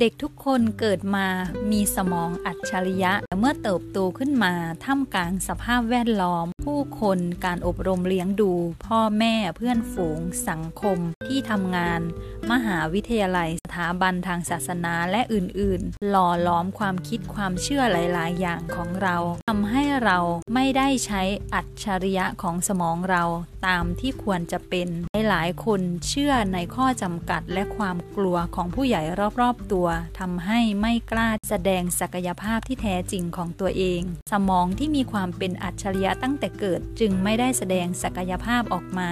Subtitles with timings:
[0.00, 1.26] เด็กทุกคนเกิดมา
[1.70, 4.52] มีสมองอัจฉริยะแต่เมื่อเติบโตขึ้นมา
[4.84, 8.52] ท่ามกลางสภาพแวดล้อมผู้คนการอบรมเลี้ยงดู
[8.86, 12.00] พ่อแม่เพื่อนฝูง สังคม ที่ทำงาน
[12.50, 19.16] มหาวิทยาลัยสถาบันทางศาสนาและอื่นๆ หล่อล้อมความคิดความเชื่อหลาย ๆ อย่างของเรา
[19.48, 20.18] ทำให้เรา
[20.54, 21.22] ไม่ได้ใช้
[21.54, 23.24] อัจฉริยะของสมองเรา
[23.66, 24.88] ตามที่ควรจะเป็น
[25.28, 29.02] หลายๆคนเชื่อในข้อจำกัดและความกลัวของผู้ใหญ่
[29.40, 29.88] รอบๆตัว
[30.20, 39.00] ทำให้ไม่กล้าแสดงศักยภาพที่แท้จริงของตัวเอง สมองที่มีความเป็นอัจฉริยะตั้งแต่เกิดจึงไม่ได้แสดงศักยภาพออกมา